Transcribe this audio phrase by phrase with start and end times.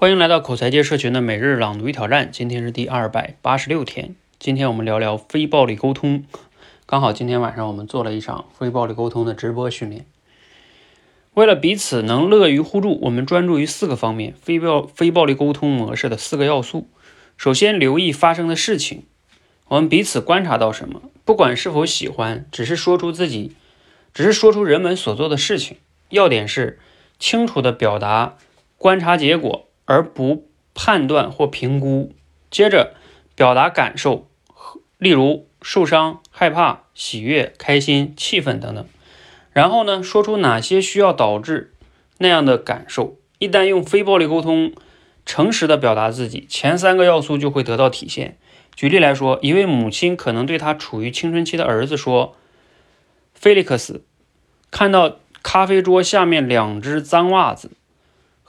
[0.00, 4.14] 欢迎来到口才界社群的每日朗读与挑战，今天是第二百八十六天。
[4.38, 6.22] 今天我们聊聊非暴力沟通。
[6.86, 10.06] 刚好今天晚上我们做了一场非暴力沟通的直播训练。
[11.34, 16.88] 为了彼此能乐于互助，我们专注于四个方面：非暴非暴力沟通模式的四个要素。
[17.36, 19.02] 首先，留意发生的事情，
[19.66, 23.56] 我们彼此观察到什么，不管是否喜欢，只是说出自己，
[24.14, 25.78] 只是说出人们所做的事情。
[26.10, 26.78] 要点是
[27.18, 28.36] 清楚的表达
[28.76, 29.64] 观察结果。
[29.88, 32.12] 而不判断或评估，
[32.50, 32.94] 接着
[33.34, 34.28] 表达感受，
[34.98, 38.86] 例如受伤、害怕、喜悦、开心、气愤等等。
[39.50, 41.72] 然后呢，说出哪些需要导致
[42.18, 43.16] 那样的感受。
[43.38, 44.74] 一旦用非暴力沟通，
[45.24, 48.36] 诚实的表达自己，前三个要素就会得到体现。
[48.76, 52.36] 举例来说，一位母亲可能对她处于青春期的儿子说
[53.32, 54.04] ：“菲利克斯，
[54.70, 57.70] 看到咖啡桌下面两只脏袜子。”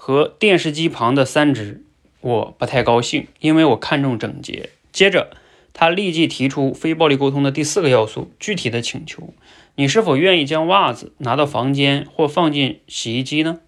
[0.02, 1.84] 和电视机旁的三只，
[2.21, 4.70] 我不太高兴，因为我看重整洁。
[4.94, 5.30] 接着，
[5.73, 9.34] 他立即提出非暴力沟通的第四个要素：具体的请求。
[9.76, 13.60] 你是否愿意将袜子拿到房间或放进洗衣机呢？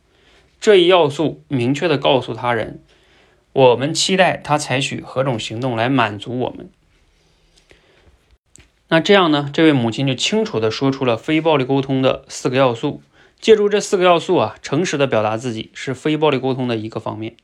[0.62, 2.82] 这一要素明确的告诉他人，
[3.52, 6.70] 我们期待他采取何种行动来满足我们。
[8.88, 9.50] 那这样呢？
[9.54, 13.02] 这位母亲就清楚的说出了非暴力沟通的四个要素。
[13.42, 17.36] 借助这四个要素啊，诚实的表达自己是非暴力沟通的一个方面。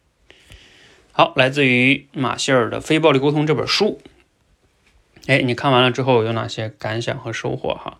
[1.12, 4.00] 好，来自于马歇尔的《非暴力沟通》这本书。
[5.26, 7.98] 哎，你看完了之后有哪些感想和收获哈？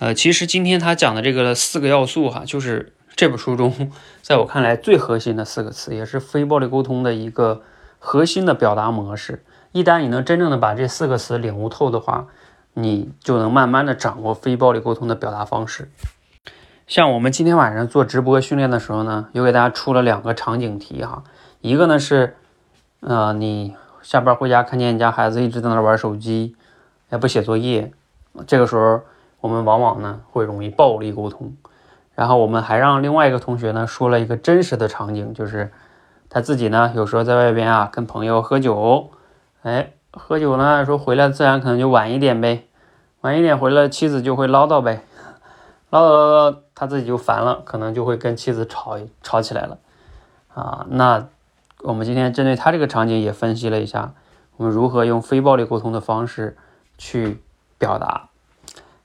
[0.00, 7.62] 呃，其实今天他讲的这个四个要素哈，就是这本书中在我看来最核心的四个词，也是非暴力沟通的一个
[8.00, 9.44] 核心的表达模式。
[9.70, 12.26] 一旦你能真正的把这四个词领悟透的话，
[12.74, 15.88] 你就能慢慢的掌握非暴力沟通的表达方式。
[16.92, 21.24] 像我们今天晚上做直播训练的时候呢，又给大家出了两个场景题哈。
[21.62, 22.36] 一个呢是，
[23.00, 26.54] 呃，你下班回家看见你家孩子一直在那玩手机，
[27.10, 27.90] 也不写作业，
[28.46, 29.00] 这个时候
[29.40, 31.56] 我们往往呢会容易暴力沟通。
[32.14, 35.72] 然后我们还让另外一个同学呢说了一个真实的场景，就是
[36.28, 39.08] 他自己呢有时候在外边啊跟朋友喝酒，
[39.62, 42.66] 哎，喝酒呢说回来自然可能就晚一点呗，
[43.22, 45.00] 晚一点回来妻子就会唠叨呗。
[45.88, 49.78] 唠叨唠叨，他自己就烦了，可能就会跟妻子吵吵起来了
[50.54, 50.86] 啊。
[50.90, 51.28] 那
[51.80, 54.14] 我们今天针对他这个场景也分析了一下，
[54.56, 56.56] 我们如何用非暴力沟通的方式
[56.96, 57.40] 去
[57.78, 58.28] 表达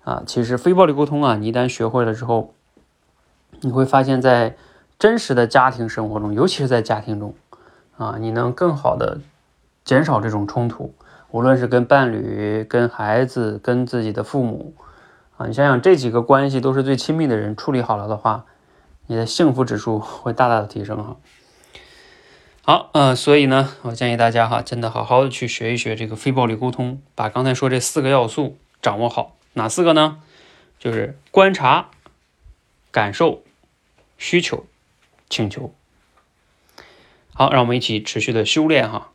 [0.03, 0.23] 啊。
[0.25, 2.53] 其实非暴力沟通啊，你一旦学会了之后，
[3.61, 4.55] 你会发现在
[4.97, 7.35] 真实的家庭生活中，尤其是在家庭中
[7.97, 9.19] 啊，你能更好的
[9.84, 10.94] 减少这种冲突，
[11.31, 14.73] 无论是跟伴侣、跟孩子、跟自己的父母。
[15.38, 18.46] 啊，你想想这几个关系都是最亲密的人，处理好了的话，
[19.06, 21.18] 你的幸福指数会大大的提升哈。
[22.64, 29.38] 好，呃，所以呢，我建议大家哈，真的好好的去学一学这个非暴力沟通，把刚才说这四个要素掌握好。
[29.53, 30.20] 哪四个呢？
[30.80, 31.90] 就是观察、
[32.92, 33.44] 感受、
[34.18, 34.66] 需求、
[35.30, 35.74] 请求。
[37.34, 39.12] 好，让我们一起持续的修炼哈。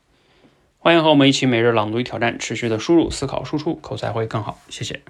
[0.78, 4.58] 欢迎和我们一起每日朗读与挑战，持续的输入、思考、输出，口才会更好。
[4.68, 5.02] 谢谢。